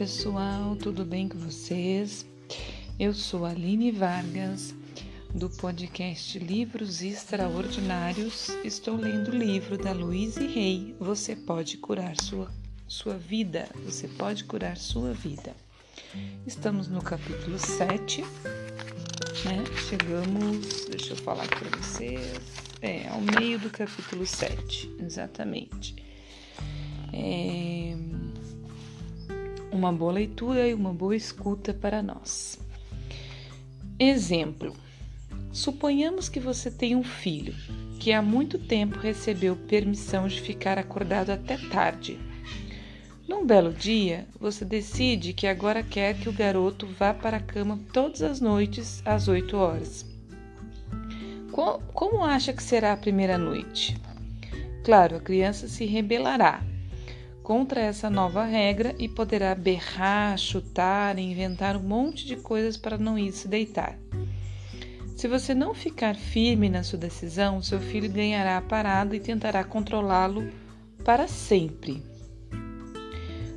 [0.00, 2.24] pessoal, tudo bem com vocês?
[2.98, 4.74] Eu sou Aline Vargas,
[5.34, 8.48] do podcast Livros Extraordinários.
[8.64, 12.50] Estou lendo o livro da Louise Rey, Você Pode Curar Sua,
[12.88, 13.68] sua Vida.
[13.84, 15.54] Você pode curar sua vida.
[16.46, 19.62] Estamos no capítulo 7, né?
[19.86, 22.40] Chegamos, deixa eu falar aqui para vocês,
[22.80, 25.94] é, ao meio do capítulo 7, exatamente.
[27.12, 28.09] É
[29.72, 32.58] uma boa leitura e uma boa escuta para nós.
[33.98, 34.74] Exemplo:
[35.52, 37.54] suponhamos que você tem um filho
[37.98, 42.18] que há muito tempo recebeu permissão de ficar acordado até tarde.
[43.28, 47.78] Num belo dia, você decide que agora quer que o garoto vá para a cama
[47.92, 50.06] todas as noites às 8 horas.
[51.92, 53.96] Como acha que será a primeira noite?
[54.82, 56.62] Claro, a criança se rebelará
[57.42, 63.18] contra essa nova regra e poderá berrar, chutar inventar um monte de coisas para não
[63.18, 63.98] ir se deitar.
[65.16, 69.62] Se você não ficar firme na sua decisão, seu filho ganhará a parada e tentará
[69.62, 70.50] controlá-lo
[71.04, 72.02] para sempre.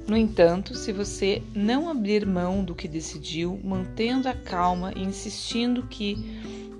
[0.05, 5.83] No entanto, se você não abrir mão do que decidiu, mantendo a calma e insistindo
[5.83, 6.17] que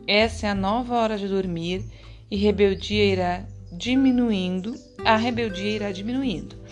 [0.06, 1.86] essa é a nova hora de dormir
[2.30, 6.63] e rebeldia irá diminuindo, a rebeldia irá diminuindo.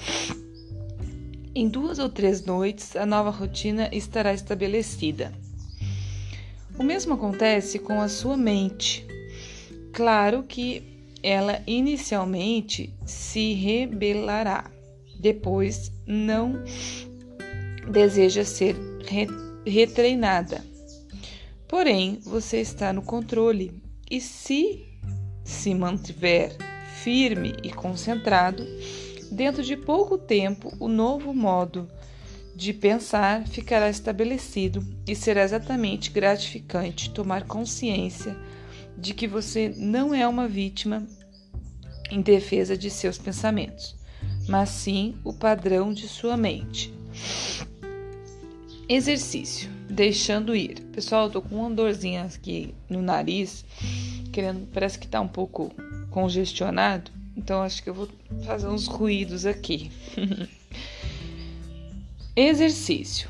[1.53, 5.33] Em duas ou três noites, a nova rotina estará estabelecida.
[6.79, 9.05] O mesmo acontece com a sua mente.
[9.91, 10.83] Claro que
[11.21, 14.71] ela inicialmente se rebelará,
[15.19, 16.63] depois não
[17.91, 19.27] deseja ser re
[19.65, 20.63] retreinada.
[21.67, 23.71] Porém, você está no controle
[24.09, 24.83] e se
[25.43, 26.55] se mantiver
[27.03, 28.65] firme e concentrado,
[29.31, 31.87] dentro de pouco tempo o novo modo
[32.53, 38.37] de pensar ficará estabelecido e será exatamente gratificante tomar consciência
[38.97, 41.07] de que você não é uma vítima
[42.11, 43.95] em defesa de seus pensamentos,
[44.49, 46.93] mas sim o padrão de sua mente.
[48.87, 50.81] Exercício, deixando ir.
[50.91, 53.63] Pessoal, eu tô com uma dorzinha aqui no nariz,
[54.33, 55.71] querendo, parece que tá um pouco
[56.09, 57.09] congestionado,
[57.41, 58.07] então acho que eu vou
[58.45, 59.91] fazer uns ruídos aqui.
[62.35, 63.29] Exercício: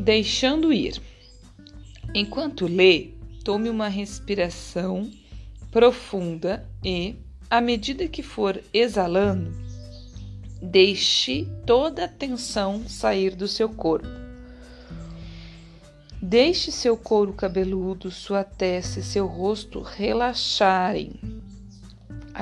[0.00, 1.00] deixando ir.
[2.12, 3.10] Enquanto lê,
[3.44, 5.08] tome uma respiração
[5.70, 7.14] profunda e,
[7.48, 9.52] à medida que for exalando,
[10.60, 14.08] deixe toda a tensão sair do seu corpo.
[16.20, 21.41] Deixe seu couro cabeludo, sua testa e seu rosto relaxarem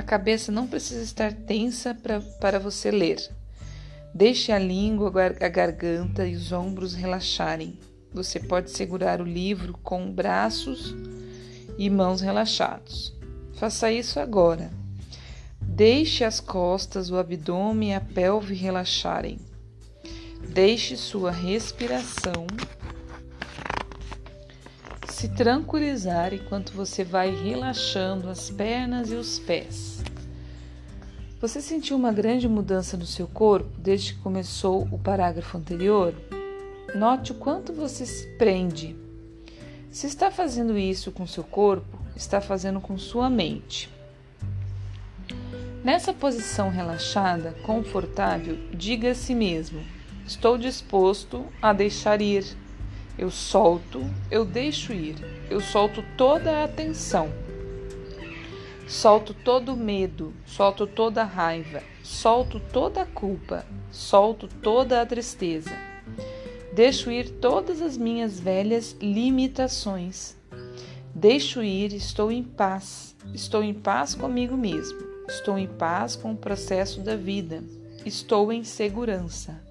[0.01, 3.19] a cabeça não precisa estar tensa pra, para você ler.
[4.15, 7.79] Deixe a língua, a garganta e os ombros relaxarem.
[8.13, 10.97] Você pode segurar o livro com braços
[11.79, 13.15] e mãos relaxados.
[13.57, 14.71] Faça isso agora.
[15.61, 19.39] Deixe as costas, o abdômen e a pelve relaxarem.
[20.49, 22.47] Deixe sua respiração
[25.21, 30.03] se tranquilizar enquanto você vai relaxando as pernas e os pés.
[31.39, 36.15] Você sentiu uma grande mudança no seu corpo desde que começou o parágrafo anterior?
[36.95, 38.97] Note o quanto você se prende.
[39.91, 43.91] Se está fazendo isso com seu corpo, está fazendo com sua mente.
[45.85, 49.83] Nessa posição relaxada, confortável, diga a si mesmo:
[50.27, 52.57] Estou disposto a deixar ir
[53.21, 55.15] eu solto, eu deixo ir,
[55.51, 57.31] eu solto toda a atenção.
[58.89, 65.05] Solto todo o medo, solto toda a raiva, solto toda a culpa, solto toda a
[65.05, 65.71] tristeza.
[66.73, 70.35] Deixo ir todas as minhas velhas limitações.
[71.15, 73.15] Deixo ir, estou em paz.
[73.35, 74.99] Estou em paz comigo mesmo.
[75.29, 77.63] Estou em paz com o processo da vida.
[78.07, 79.70] Estou em segurança.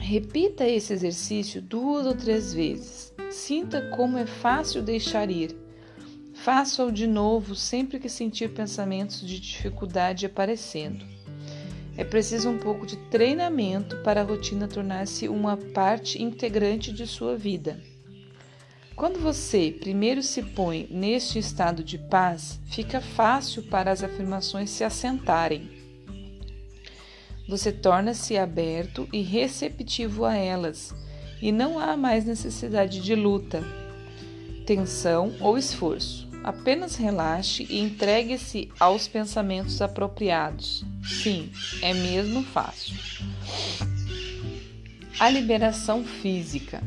[0.00, 3.12] Repita esse exercício duas ou três vezes.
[3.30, 5.54] Sinta como é fácil deixar ir.
[6.34, 11.04] Faça-o de novo sempre que sentir pensamentos de dificuldade aparecendo.
[11.96, 17.36] É preciso um pouco de treinamento para a rotina tornar-se uma parte integrante de sua
[17.36, 17.78] vida.
[18.96, 24.82] Quando você primeiro se põe neste estado de paz, fica fácil para as afirmações se
[24.82, 25.79] assentarem
[27.50, 30.94] você torna-se aberto e receptivo a elas,
[31.42, 33.64] e não há mais necessidade de luta,
[34.64, 36.28] tensão ou esforço.
[36.44, 40.84] Apenas relaxe e entregue-se aos pensamentos apropriados.
[41.02, 41.50] Sim,
[41.82, 42.94] é mesmo fácil.
[45.18, 46.80] A liberação física.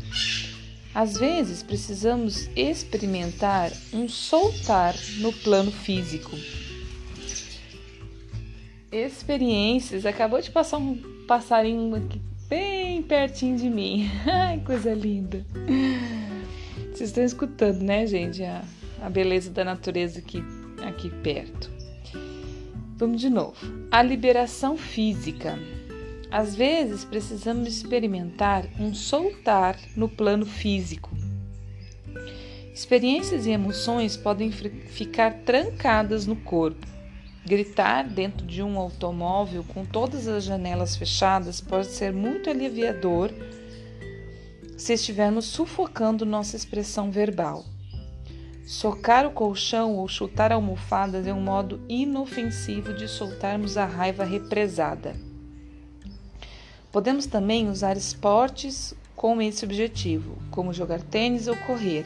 [0.96, 6.32] Às vezes precisamos experimentar um soltar no plano físico.
[8.94, 10.06] Experiências.
[10.06, 10.96] Acabou de passar um
[11.28, 14.08] passarinho aqui bem pertinho de mim.
[14.32, 15.44] Ai, coisa linda.
[16.92, 18.44] Vocês estão escutando, né, gente?
[18.44, 18.64] A,
[19.02, 20.44] a beleza da natureza aqui,
[20.86, 21.72] aqui perto.
[22.96, 23.58] Vamos de novo.
[23.90, 25.58] A liberação física.
[26.30, 31.10] Às vezes precisamos experimentar um soltar no plano físico.
[32.72, 36.86] Experiências e emoções podem ficar trancadas no corpo.
[37.46, 43.32] Gritar dentro de um automóvel com todas as janelas fechadas pode ser muito aliviador
[44.78, 47.66] se estivermos sufocando nossa expressão verbal.
[48.66, 55.14] Socar o colchão ou chutar almofadas é um modo inofensivo de soltarmos a raiva represada.
[56.94, 62.06] Podemos também usar esportes com esse objetivo, como jogar tênis ou correr.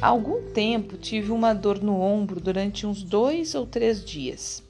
[0.00, 4.62] Há algum tempo tive uma dor no ombro durante uns dois ou três dias.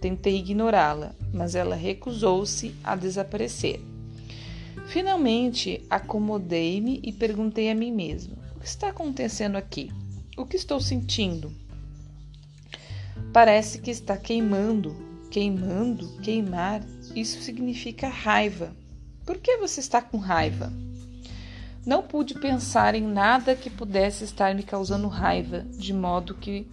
[0.00, 3.80] Tentei ignorá-la, mas ela recusou-se a desaparecer.
[4.86, 9.92] Finalmente, acomodei-me e perguntei a mim mesma: o que está acontecendo aqui?
[10.38, 11.52] O que estou sentindo?
[13.30, 14.96] Parece que está queimando,
[15.30, 16.82] queimando, queimar
[17.14, 18.74] isso significa raiva.
[19.26, 20.72] Por que você está com raiva?
[21.88, 26.68] Não pude pensar em nada que pudesse estar me causando raiva, de modo que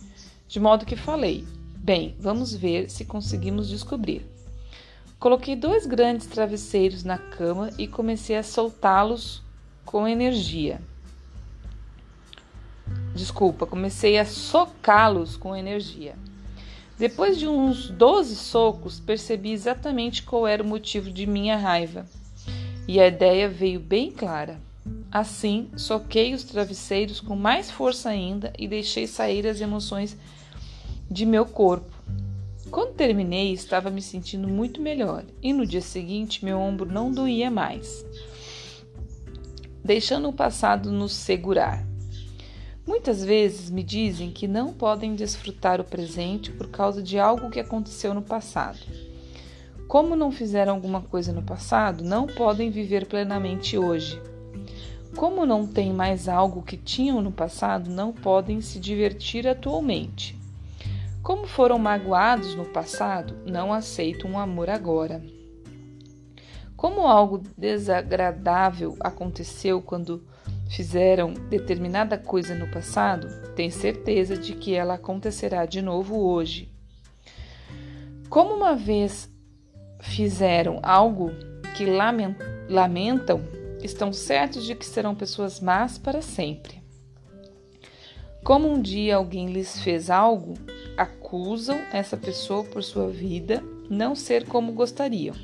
[0.45, 1.47] de modo que falei:
[1.77, 4.29] "Bem, vamos ver se conseguimos descobrir."
[5.17, 9.41] Coloquei dois grandes travesseiros na cama e comecei a soltá-los
[9.85, 10.81] com energia.
[13.15, 16.15] Desculpa, comecei a socá-los com energia.
[16.99, 22.05] Depois de uns doze socos, percebi exatamente qual era o motivo de minha raiva.
[22.85, 24.64] E a ideia veio bem clara.
[25.11, 30.17] Assim, soquei os travesseiros com mais força ainda e deixei sair as emoções
[31.09, 31.93] de meu corpo.
[32.69, 37.49] Quando terminei, estava me sentindo muito melhor e no dia seguinte meu ombro não doía
[37.49, 38.05] mais,
[39.83, 41.85] deixando o passado nos segurar.
[42.85, 47.59] Muitas vezes me dizem que não podem desfrutar o presente por causa de algo que
[47.59, 48.79] aconteceu no passado.
[49.87, 54.21] Como não fizeram alguma coisa no passado, não podem viver plenamente hoje.
[55.15, 60.37] Como não têm mais algo que tinham no passado, não podem se divertir atualmente.
[61.23, 65.23] Como foram magoados no passado, não aceitam o amor agora.
[66.75, 70.23] Como algo desagradável aconteceu quando
[70.69, 76.69] fizeram determinada coisa no passado, tem certeza de que ela acontecerá de novo hoje.
[78.29, 79.29] Como uma vez
[80.01, 81.31] fizeram algo
[81.75, 83.41] que lamentam,
[83.85, 86.83] estão certos de que serão pessoas más para sempre.
[88.43, 90.53] Como um dia alguém lhes fez algo,
[90.95, 95.35] acusam essa pessoa por sua vida não ser como gostariam.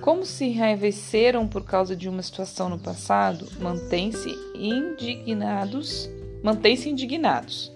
[0.00, 6.08] Como se enraiveceram por causa de uma situação no passado, mantêm-se indignados,
[6.42, 7.72] mantêm-se indignados.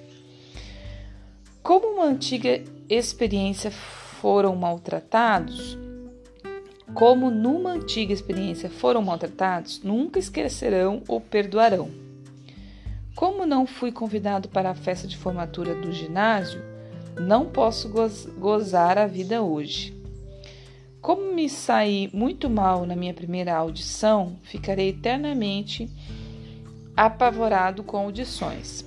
[1.63, 5.77] Como uma antiga experiência foram maltratados,
[6.97, 11.91] como numa antiga experiência foram maltratados, nunca esquecerão ou perdoarão.
[13.15, 16.59] Como não fui convidado para a festa de formatura do ginásio,
[17.21, 17.91] não posso
[18.39, 19.95] gozar a vida hoje.
[21.03, 25.91] Como me saí muito mal na minha primeira audição, ficarei eternamente
[26.97, 28.87] apavorado com audições.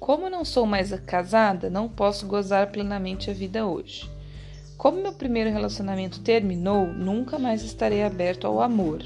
[0.00, 4.10] Como não sou mais casada, não posso gozar plenamente a vida hoje.
[4.82, 9.00] Como meu primeiro relacionamento terminou, nunca mais estarei aberto ao amor.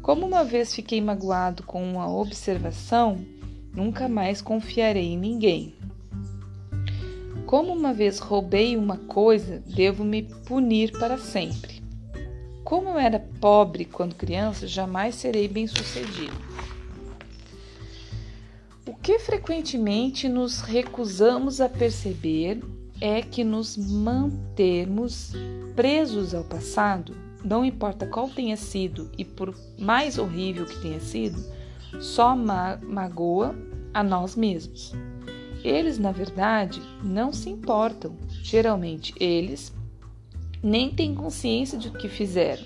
[0.00, 3.26] Como uma vez fiquei magoado com uma observação,
[3.74, 5.74] nunca mais confiarei em ninguém.
[7.44, 11.82] Como uma vez roubei uma coisa, devo me punir para sempre.
[12.62, 16.40] Como eu era pobre quando criança, jamais serei bem-sucedido.
[18.86, 22.62] O que frequentemente nos recusamos a perceber
[23.00, 25.32] é que nos mantermos
[25.74, 31.42] presos ao passado, não importa qual tenha sido e por mais horrível que tenha sido,
[32.00, 33.54] só ma magoa
[33.92, 34.92] a nós mesmos.
[35.64, 38.16] Eles, na verdade, não se importam.
[38.42, 39.72] Geralmente, eles
[40.62, 42.64] nem têm consciência de o que fizeram.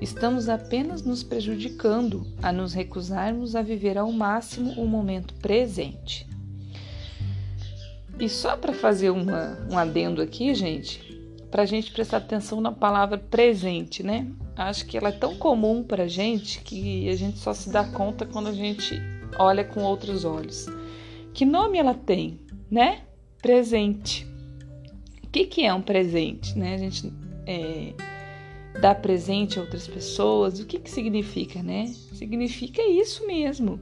[0.00, 6.26] Estamos apenas nos prejudicando a nos recusarmos a viver ao máximo o momento presente.
[8.20, 11.18] E só para fazer uma, um adendo aqui, gente,
[11.50, 14.30] para a gente prestar atenção na palavra presente, né?
[14.56, 18.26] acho que ela é tão comum para gente que a gente só se dá conta
[18.26, 19.00] quando a gente
[19.38, 20.66] olha com outros olhos.
[21.32, 23.02] Que nome ela tem, né?
[23.40, 24.26] Presente.
[25.24, 26.74] O que, que é um presente, né?
[26.74, 27.12] A gente
[27.46, 27.94] é,
[28.80, 30.60] dá presente a outras pessoas.
[30.60, 31.86] O que, que significa, né?
[31.86, 33.80] Significa isso mesmo,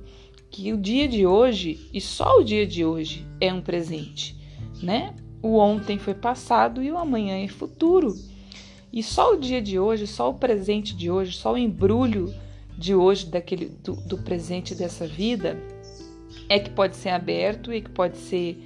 [0.50, 4.36] que o dia de hoje e só o dia de hoje é um presente,
[4.82, 5.14] né?
[5.42, 8.14] O ontem foi passado e o amanhã é futuro.
[8.92, 12.34] E só o dia de hoje, só o presente de hoje, só o embrulho
[12.76, 15.60] de hoje daquele do, do presente dessa vida
[16.48, 18.58] é que pode ser aberto e que pode ser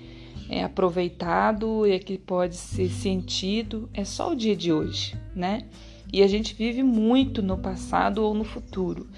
[0.49, 3.89] é, aproveitado e que pode ser sentido.
[3.93, 5.65] É só o dia de hoje, né?
[6.13, 9.09] E a gente vive muito no passado ou no futuro.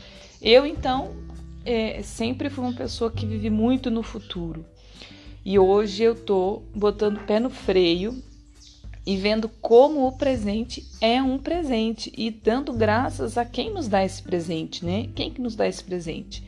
[0.40, 1.12] Eu então
[1.64, 4.64] é, sempre fui uma pessoa que vive muito no futuro.
[5.44, 8.22] E hoje eu tô botando o pé no freio
[9.06, 14.02] e vendo como o presente é um presente e dando graças a quem nos dá
[14.02, 15.08] esse presente, né?
[15.14, 16.42] Quem que nos dá esse presente?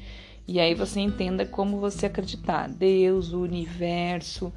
[0.48, 4.52] E aí você entenda como você acreditar, Deus, o universo,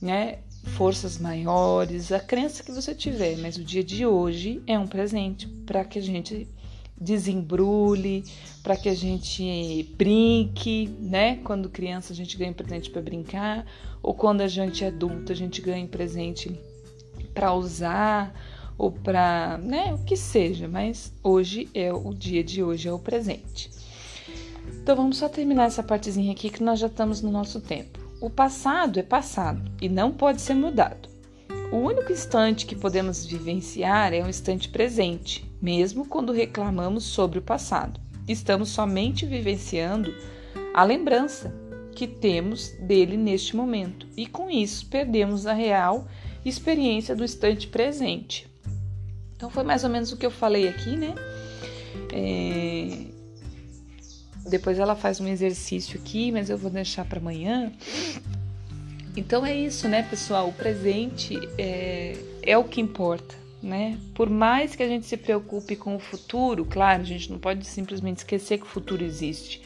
[0.00, 0.38] né?
[0.76, 5.48] Forças maiores, a crença que você tiver, mas o dia de hoje é um presente
[5.66, 6.46] para que a gente
[6.98, 8.24] desembrulhe,
[8.62, 11.36] para que a gente brinque, né?
[11.44, 13.66] Quando criança a gente ganha presente para brincar,
[14.02, 16.58] ou quando a gente é adulto a gente ganha presente
[17.32, 18.34] para usar
[18.76, 22.98] ou para, né, o que seja, mas hoje é o dia de hoje, é o
[22.98, 23.70] presente.
[24.82, 27.98] Então vamos só terminar essa partezinha aqui que nós já estamos no nosso tempo.
[28.20, 31.13] O passado é passado e não pode ser mudado.
[31.72, 37.42] O único instante que podemos vivenciar é o instante presente, mesmo quando reclamamos sobre o
[37.42, 38.00] passado.
[38.28, 40.14] Estamos somente vivenciando
[40.72, 41.54] a lembrança
[41.94, 46.08] que temos dele neste momento e com isso perdemos a real
[46.44, 48.46] experiência do instante presente.
[49.36, 51.14] Então foi mais ou menos o que eu falei aqui, né?
[52.12, 53.14] É...
[54.48, 57.72] Depois ela faz um exercício aqui, mas eu vou deixar para amanhã.
[59.16, 60.48] Então é isso, né, pessoal?
[60.48, 63.98] O presente é, é o que importa, né?
[64.14, 67.64] Por mais que a gente se preocupe com o futuro, claro, a gente não pode
[67.66, 69.62] simplesmente esquecer que o futuro existe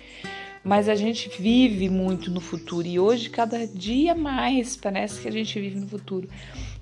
[0.69, 5.33] mas a gente vive muito no futuro e hoje, cada dia mais, parece que a
[5.33, 6.28] gente vive no futuro.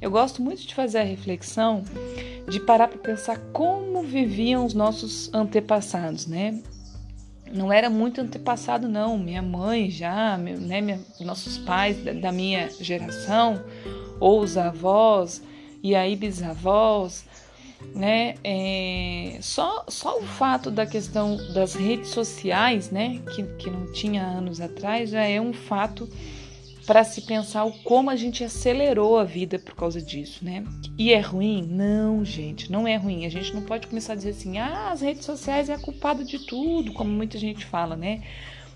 [0.01, 1.85] Eu gosto muito de fazer a reflexão,
[2.49, 6.61] de parar para pensar como viviam os nossos antepassados, né?
[7.53, 9.17] Não era muito antepassado, não.
[9.17, 13.63] Minha mãe já, meu, né, minha, nossos pais da, da minha geração,
[14.19, 15.43] ou os avós,
[15.83, 17.25] e aí bisavós,
[17.95, 18.35] né?
[18.43, 23.21] É, só, só o fato da questão das redes sociais, né?
[23.35, 26.09] Que, que não tinha anos atrás, já é um fato
[26.87, 30.65] para se pensar o como a gente acelerou a vida por causa disso, né?
[30.97, 31.67] E é ruim?
[31.69, 33.27] Não, gente, não é ruim.
[33.27, 36.25] A gente não pode começar a dizer assim, ah, as redes sociais é a culpada
[36.25, 38.23] de tudo, como muita gente fala, né?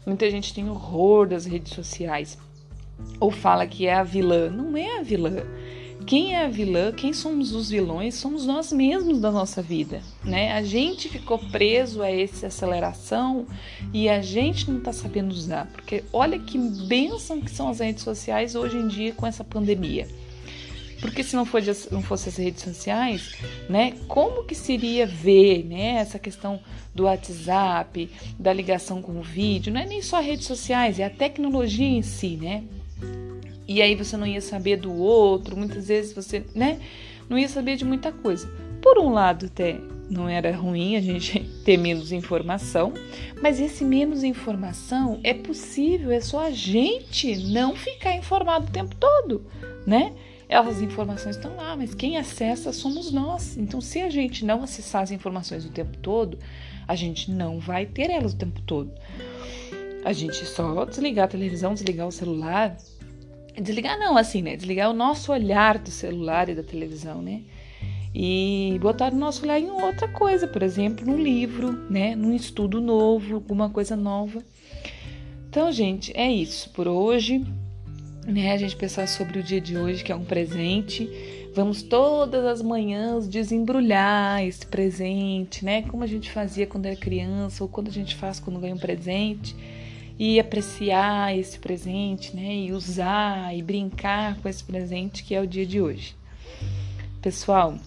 [0.05, 2.37] Muita gente tem horror das redes sociais.
[3.21, 4.51] Ou fala que é a vilã.
[4.51, 5.45] Não é a vilã
[6.07, 10.53] quem é a vilã, quem somos os vilões, somos nós mesmos da nossa vida, né?
[10.53, 13.47] A gente ficou preso a essa aceleração
[13.93, 18.03] e a gente não está sabendo usar, porque olha que bênção que são as redes
[18.03, 20.09] sociais hoje em dia com essa pandemia.
[21.01, 23.35] Porque se não, for, não fosse as redes sociais,
[23.69, 26.61] né, como que seria ver, né, essa questão
[26.95, 31.11] do WhatsApp, da ligação com o vídeo, não é nem só redes sociais, é a
[31.11, 32.65] tecnologia em si, né?
[33.71, 36.81] E aí você não ia saber do outro, muitas vezes você, né,
[37.29, 38.53] não ia saber de muita coisa.
[38.83, 39.79] Por um lado, até
[40.11, 42.93] não era ruim a gente ter menos informação,
[43.41, 48.97] mas esse menos informação é possível, é só a gente não ficar informado o tempo
[48.97, 49.47] todo,
[49.87, 50.15] né?
[50.49, 53.57] As informações estão lá, mas quem acessa somos nós.
[53.57, 56.37] Então, se a gente não acessar as informações o tempo todo,
[56.89, 58.91] a gente não vai ter elas o tempo todo.
[60.05, 62.77] A gente só desligar a televisão, desligar o celular,
[63.59, 64.57] Desligar não, assim, né?
[64.57, 67.43] Desligar o nosso olhar do celular e da televisão, né?
[68.15, 72.15] E botar o nosso olhar em outra coisa, por exemplo, num livro, né?
[72.15, 74.43] Num estudo novo, alguma coisa nova.
[75.49, 77.45] Então, gente, é isso por hoje.
[78.27, 78.53] Né?
[78.53, 81.09] A gente pensar sobre o dia de hoje, que é um presente.
[81.55, 85.83] Vamos todas as manhãs desembrulhar esse presente, né?
[85.83, 88.79] Como a gente fazia quando era criança ou quando a gente faz quando ganha um
[88.79, 89.57] presente
[90.21, 92.55] e apreciar esse presente, né?
[92.55, 96.15] E usar e brincar com esse presente que é o dia de hoje.
[97.23, 97.79] Pessoal,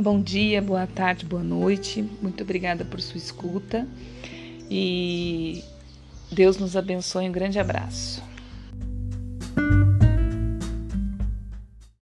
[0.00, 2.02] bom dia, boa tarde, boa noite.
[2.22, 3.86] Muito obrigada por sua escuta
[4.70, 5.62] e
[6.32, 7.28] Deus nos abençoe.
[7.28, 8.29] Um grande abraço.